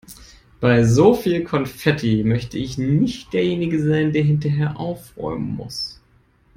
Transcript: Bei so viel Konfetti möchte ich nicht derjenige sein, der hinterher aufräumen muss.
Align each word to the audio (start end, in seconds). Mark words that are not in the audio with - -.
Bei 0.59 0.83
so 0.83 1.13
viel 1.13 1.43
Konfetti 1.43 2.23
möchte 2.23 2.57
ich 2.57 2.79
nicht 2.79 3.33
derjenige 3.33 3.85
sein, 3.87 4.11
der 4.13 4.23
hinterher 4.23 4.79
aufräumen 4.79 5.55
muss. 5.55 6.01